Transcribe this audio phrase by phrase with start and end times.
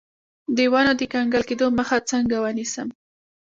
[0.55, 2.87] د ونو د کنګل کیدو مخه څنګه ونیسم؟